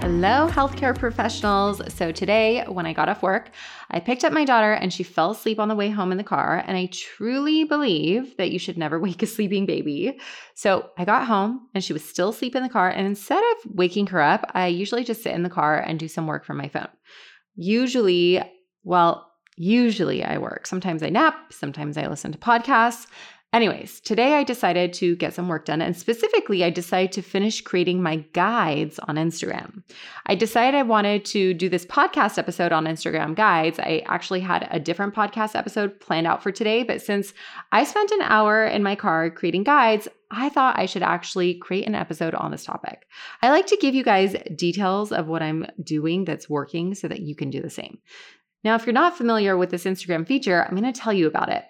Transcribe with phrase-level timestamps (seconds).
[0.00, 1.82] Hello, healthcare professionals.
[1.92, 3.50] So, today when I got off work,
[3.90, 6.24] I picked up my daughter and she fell asleep on the way home in the
[6.24, 6.62] car.
[6.66, 10.18] And I truly believe that you should never wake a sleeping baby.
[10.54, 12.88] So, I got home and she was still asleep in the car.
[12.88, 16.06] And instead of waking her up, I usually just sit in the car and do
[16.06, 16.88] some work from my phone.
[17.56, 18.40] Usually,
[18.84, 20.66] well, usually I work.
[20.68, 23.08] Sometimes I nap, sometimes I listen to podcasts.
[23.54, 27.62] Anyways, today I decided to get some work done, and specifically, I decided to finish
[27.62, 29.82] creating my guides on Instagram.
[30.26, 33.78] I decided I wanted to do this podcast episode on Instagram guides.
[33.78, 37.32] I actually had a different podcast episode planned out for today, but since
[37.72, 41.86] I spent an hour in my car creating guides, I thought I should actually create
[41.86, 43.06] an episode on this topic.
[43.40, 47.20] I like to give you guys details of what I'm doing that's working so that
[47.20, 47.96] you can do the same.
[48.62, 51.48] Now, if you're not familiar with this Instagram feature, I'm going to tell you about
[51.48, 51.64] it.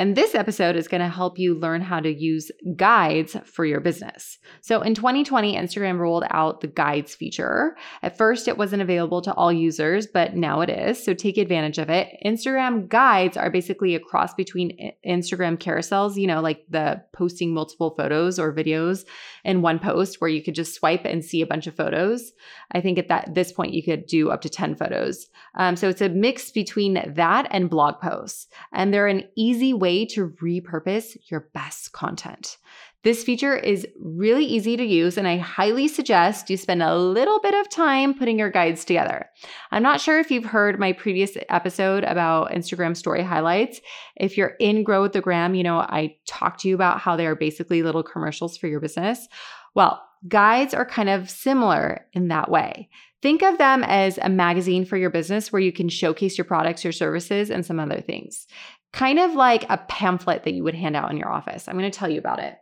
[0.00, 3.80] And this episode is going to help you learn how to use guides for your
[3.80, 4.38] business.
[4.62, 7.76] So in 2020, Instagram rolled out the guides feature.
[8.02, 11.04] At first, it wasn't available to all users, but now it is.
[11.04, 12.16] So take advantage of it.
[12.24, 17.94] Instagram guides are basically a cross between Instagram carousels, you know, like the posting multiple
[17.94, 19.04] photos or videos
[19.44, 22.32] in one post where you could just swipe and see a bunch of photos.
[22.72, 25.26] I think at that this point you could do up to 10 photos.
[25.56, 28.46] Um, so it's a mix between that and blog posts.
[28.72, 32.56] And they're an easy way way to repurpose your best content.
[33.02, 37.40] This feature is really easy to use, and I highly suggest you spend a little
[37.40, 39.26] bit of time putting your guides together.
[39.70, 43.80] I'm not sure if you've heard my previous episode about Instagram story highlights.
[44.16, 47.16] If you're in Grow with the Gram, you know, I talked to you about how
[47.16, 49.26] they are basically little commercials for your business.
[49.74, 52.90] Well, guides are kind of similar in that way.
[53.22, 56.84] Think of them as a magazine for your business where you can showcase your products,
[56.84, 58.46] your services, and some other things
[58.92, 61.68] kind of like a pamphlet that you would hand out in your office.
[61.68, 62.58] I'm going to tell you about it.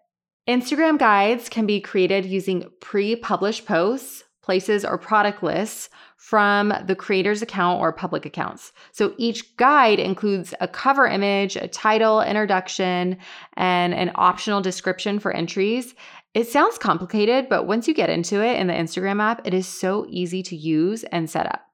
[0.49, 6.97] Instagram guides can be created using pre published posts, places, or product lists from the
[6.97, 8.73] creator's account or public accounts.
[8.93, 13.19] So each guide includes a cover image, a title, introduction,
[13.55, 15.95] and an optional description for entries.
[16.35, 19.69] It sounds complicated, but once you get into it in the Instagram app, it is
[19.69, 21.68] so easy to use and set up.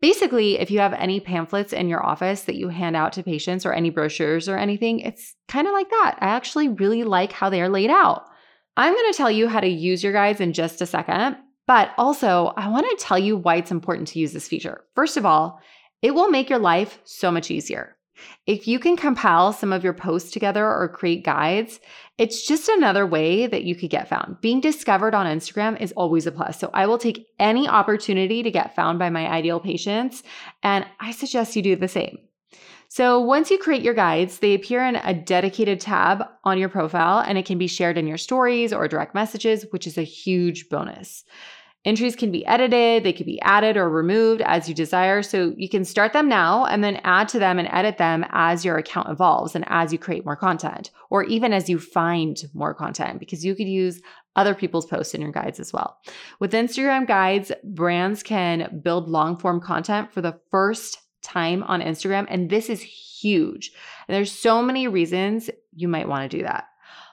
[0.00, 3.66] Basically, if you have any pamphlets in your office that you hand out to patients
[3.66, 6.16] or any brochures or anything, it's kind of like that.
[6.20, 8.24] I actually really like how they are laid out.
[8.78, 11.90] I'm going to tell you how to use your guides in just a second, but
[11.98, 14.84] also I want to tell you why it's important to use this feature.
[14.94, 15.60] First of all,
[16.00, 17.96] it will make your life so much easier.
[18.46, 21.80] If you can compile some of your posts together or create guides,
[22.18, 24.40] it's just another way that you could get found.
[24.40, 26.58] Being discovered on Instagram is always a plus.
[26.58, 30.22] So I will take any opportunity to get found by my ideal patients,
[30.62, 32.18] and I suggest you do the same.
[32.92, 37.20] So once you create your guides, they appear in a dedicated tab on your profile
[37.20, 40.68] and it can be shared in your stories or direct messages, which is a huge
[40.68, 41.24] bonus.
[41.86, 45.22] Entries can be edited, they can be added or removed as you desire.
[45.22, 48.64] So you can start them now and then add to them and edit them as
[48.64, 52.74] your account evolves and as you create more content, or even as you find more
[52.74, 54.02] content, because you could use
[54.36, 55.98] other people's posts in your guides as well.
[56.38, 62.26] With Instagram guides, brands can build long form content for the first time on Instagram.
[62.28, 63.72] And this is huge.
[64.06, 66.64] And there's so many reasons you might want to do that.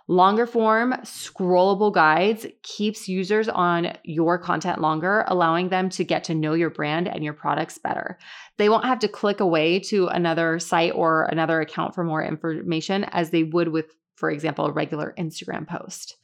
[0.10, 6.36] Longer form, scrollable guides keeps users on your content longer, allowing them to get to
[6.36, 8.18] know your brand and your products better.
[8.58, 13.04] They won't have to click away to another site or another account for more information
[13.06, 16.16] as they would with, for example, a regular Instagram post.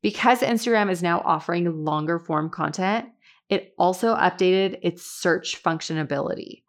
[0.00, 3.06] Because Instagram is now offering longer form content,
[3.48, 6.62] it also updated its search functionality.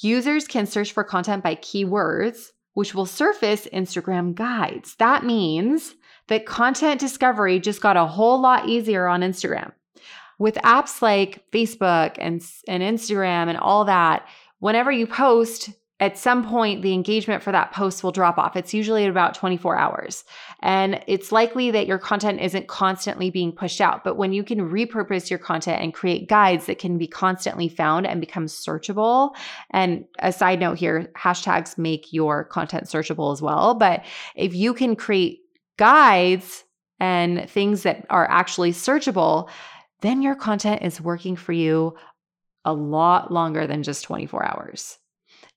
[0.00, 4.94] Users can search for content by keywords, which will surface Instagram guides.
[4.96, 5.96] That means
[6.28, 9.72] that content discovery just got a whole lot easier on Instagram.
[10.38, 14.26] With apps like Facebook and, and Instagram and all that,
[14.58, 15.70] whenever you post,
[16.02, 18.56] at some point the engagement for that post will drop off.
[18.56, 20.24] It's usually at about 24 hours.
[20.58, 24.02] And it's likely that your content isn't constantly being pushed out.
[24.02, 28.08] But when you can repurpose your content and create guides that can be constantly found
[28.08, 29.36] and become searchable,
[29.70, 33.74] and a side note here, hashtags make your content searchable as well.
[33.74, 34.04] But
[34.34, 35.42] if you can create
[35.76, 36.64] guides
[37.00, 39.48] and things that are actually searchable,
[40.00, 41.96] then your content is working for you
[42.64, 44.98] a lot longer than just 24 hours.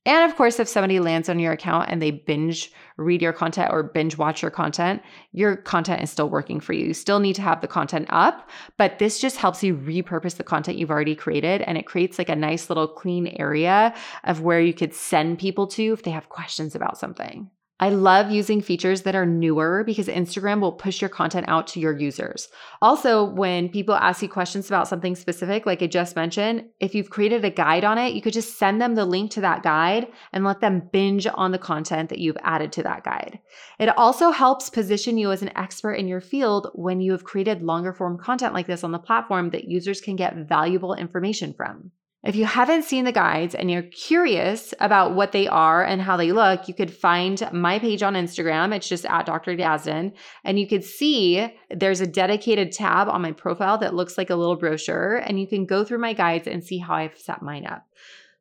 [0.06, 3.72] And of course, if somebody lands on your account and they binge read your content
[3.72, 5.02] or binge watch your content,
[5.32, 6.86] your content is still working for you.
[6.86, 8.48] You still need to have the content up,
[8.78, 12.28] but this just helps you repurpose the content you've already created and it creates like
[12.28, 16.28] a nice little clean area of where you could send people to if they have
[16.28, 17.50] questions about something.
[17.78, 21.80] I love using features that are newer because Instagram will push your content out to
[21.80, 22.48] your users.
[22.80, 27.10] Also, when people ask you questions about something specific, like I just mentioned, if you've
[27.10, 30.06] created a guide on it, you could just send them the link to that guide
[30.32, 33.40] and let them binge on the content that you've added to that guide.
[33.78, 37.60] It also helps position you as an expert in your field when you have created
[37.60, 41.90] longer form content like this on the platform that users can get valuable information from.
[42.26, 46.16] If you haven't seen the guides and you're curious about what they are and how
[46.16, 48.74] they look, you could find my page on Instagram.
[48.74, 49.56] It's just at Dr.
[49.56, 50.12] Yazdan.
[50.42, 54.34] And you could see there's a dedicated tab on my profile that looks like a
[54.34, 55.18] little brochure.
[55.18, 57.86] And you can go through my guides and see how I've set mine up.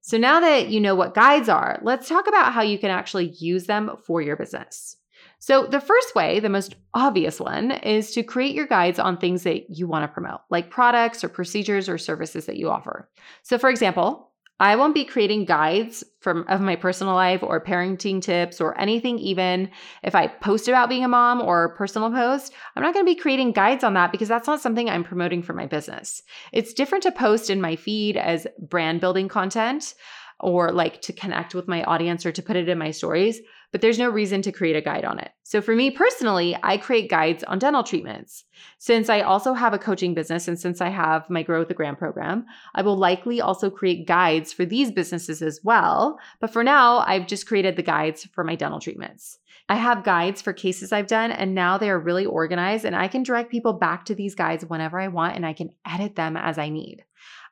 [0.01, 3.35] So now that you know what guides are, let's talk about how you can actually
[3.37, 4.97] use them for your business.
[5.39, 9.43] So, the first way, the most obvious one, is to create your guides on things
[9.43, 13.09] that you want to promote, like products or procedures or services that you offer.
[13.43, 18.21] So, for example, I won't be creating guides from of my personal life or parenting
[18.21, 19.69] tips or anything even
[20.01, 23.19] if I post about being a mom or personal post, I'm not going to be
[23.19, 26.21] creating guides on that because that's not something I'm promoting for my business.
[26.53, 29.93] It's different to post in my feed as brand building content
[30.39, 33.41] or like to connect with my audience or to put it in my stories
[33.75, 35.31] but there's no reason to create a guide on it.
[35.43, 38.45] So for me personally, I create guides on dental treatments.
[38.77, 41.73] Since I also have a coaching business and since I have my Grow with the
[41.73, 46.17] Gram program, I will likely also create guides for these businesses as well.
[46.39, 49.39] But for now, I've just created the guides for my dental treatments.
[49.67, 53.09] I have guides for cases I've done, and now they are really organized, and I
[53.09, 56.37] can direct people back to these guides whenever I want, and I can edit them
[56.37, 57.03] as I need.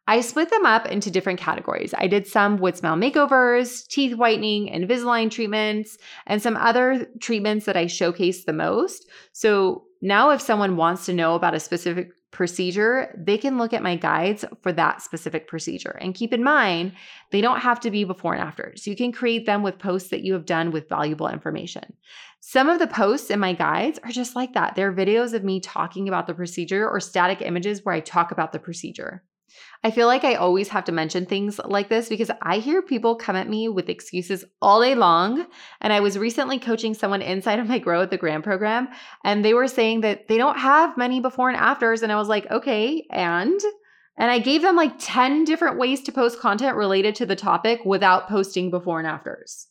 [0.06, 1.94] I split them up into different categories.
[1.98, 5.98] I did some wood smile makeovers, teeth whitening, Invisalign treatments,
[6.28, 9.10] and some other treatments that I showcase the most.
[9.32, 13.84] So now, if someone wants to know about a specific procedure, they can look at
[13.84, 15.98] my guides for that specific procedure.
[16.02, 16.94] And keep in mind,
[17.32, 18.74] they don't have to be before and after.
[18.76, 21.94] So you can create them with posts that you have done with valuable information.
[22.42, 24.76] Some of the posts in my guides are just like that.
[24.76, 28.52] They're videos of me talking about the procedure or static images where I talk about
[28.52, 29.24] the procedure.
[29.84, 33.16] I feel like I always have to mention things like this because I hear people
[33.16, 35.46] come at me with excuses all day long.
[35.82, 38.88] And I was recently coaching someone inside of my Grow with the Gram program,
[39.24, 42.02] and they were saying that they don't have many before and afters.
[42.02, 43.60] And I was like, okay, and?
[44.18, 47.82] And I gave them like 10 different ways to post content related to the topic
[47.84, 49.68] without posting before and afters.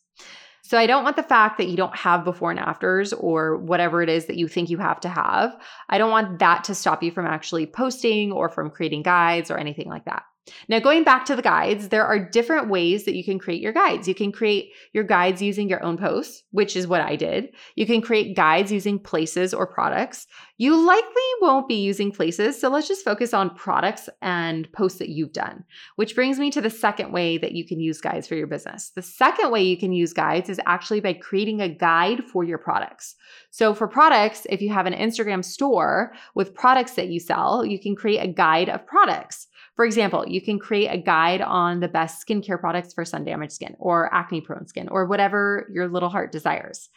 [0.65, 4.01] So I don't want the fact that you don't have before and afters or whatever
[4.01, 5.57] it is that you think you have to have.
[5.89, 9.57] I don't want that to stop you from actually posting or from creating guides or
[9.57, 10.23] anything like that.
[10.67, 13.71] Now, going back to the guides, there are different ways that you can create your
[13.71, 14.07] guides.
[14.07, 17.49] You can create your guides using your own posts, which is what I did.
[17.75, 20.27] You can create guides using places or products.
[20.57, 21.07] You likely
[21.41, 25.63] won't be using places, so let's just focus on products and posts that you've done,
[25.95, 28.91] which brings me to the second way that you can use guides for your business.
[28.95, 32.57] The second way you can use guides is actually by creating a guide for your
[32.57, 33.15] products.
[33.49, 37.79] So, for products, if you have an Instagram store with products that you sell, you
[37.79, 39.47] can create a guide of products.
[39.75, 43.53] For example, you can create a guide on the best skincare products for sun damaged
[43.53, 46.89] skin or acne prone skin or whatever your little heart desires.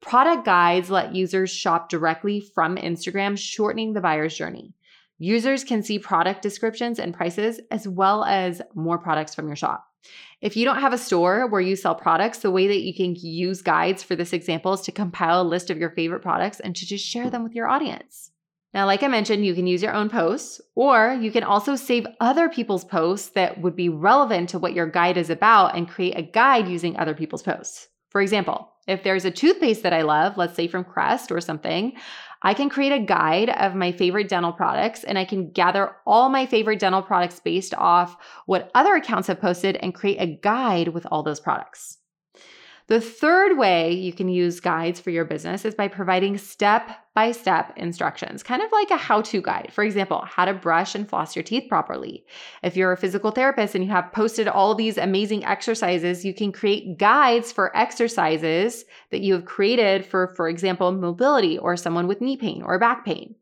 [0.00, 4.74] Product guides let users shop directly from Instagram, shortening the buyer's journey.
[5.18, 9.86] Users can see product descriptions and prices as well as more products from your shop.
[10.40, 13.14] If you don't have a store where you sell products, the way that you can
[13.14, 16.74] use guides for this example is to compile a list of your favorite products and
[16.74, 18.31] to just share them with your audience.
[18.74, 22.06] Now, like I mentioned, you can use your own posts, or you can also save
[22.20, 26.16] other people's posts that would be relevant to what your guide is about and create
[26.16, 27.88] a guide using other people's posts.
[28.08, 31.92] For example, if there's a toothpaste that I love, let's say from Crest or something,
[32.42, 36.28] I can create a guide of my favorite dental products and I can gather all
[36.28, 40.88] my favorite dental products based off what other accounts have posted and create a guide
[40.88, 41.98] with all those products.
[42.88, 47.30] The third way you can use guides for your business is by providing step by
[47.32, 49.70] step instructions, kind of like a how to guide.
[49.72, 52.24] For example, how to brush and floss your teeth properly.
[52.62, 56.52] If you're a physical therapist and you have posted all these amazing exercises, you can
[56.52, 62.22] create guides for exercises that you have created for, for example, mobility or someone with
[62.22, 63.34] knee pain or back pain.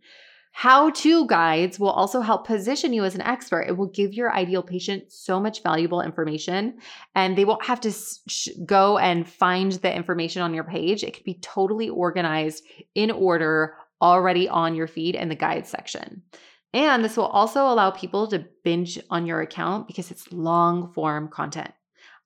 [0.60, 3.62] How to guides will also help position you as an expert.
[3.62, 6.80] It will give your ideal patient so much valuable information,
[7.14, 11.02] and they won't have to sh- go and find the information on your page.
[11.02, 12.62] It can be totally organized
[12.94, 16.24] in order already on your feed in the guide section.
[16.74, 21.28] And this will also allow people to binge on your account because it's long form
[21.28, 21.72] content.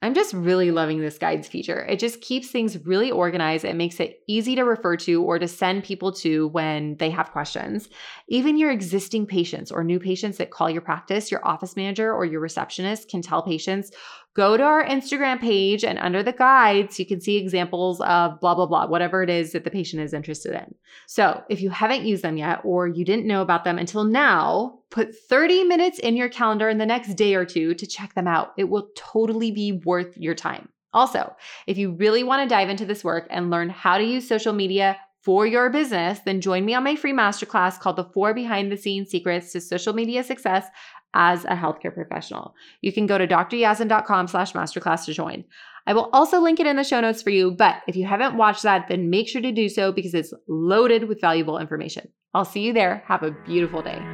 [0.04, 1.80] I'm just really loving this guides feature.
[1.86, 3.64] It just keeps things really organized.
[3.64, 7.32] It makes it easy to refer to or to send people to when they have
[7.32, 7.88] questions.
[8.28, 12.24] Even your existing patients or new patients that call your practice, your office manager or
[12.24, 13.90] your receptionist can tell patients
[14.34, 18.54] go to our Instagram page and under the guides, you can see examples of blah,
[18.54, 20.74] blah, blah, whatever it is that the patient is interested in.
[21.06, 24.80] So if you haven't used them yet or you didn't know about them until now,
[24.94, 28.28] put 30 minutes in your calendar in the next day or two to check them
[28.28, 28.52] out.
[28.56, 30.68] It will totally be worth your time.
[30.92, 31.34] Also,
[31.66, 34.52] if you really want to dive into this work and learn how to use social
[34.52, 38.70] media for your business, then join me on my free masterclass called The Four Behind
[38.70, 40.68] the Scenes Secrets to Social Media Success
[41.12, 42.54] as a healthcare professional.
[42.80, 45.44] You can go to dryazdan.com slash masterclass to join.
[45.88, 48.36] I will also link it in the show notes for you, but if you haven't
[48.36, 52.08] watched that, then make sure to do so because it's loaded with valuable information.
[52.32, 53.02] I'll see you there.
[53.06, 54.13] Have a beautiful day.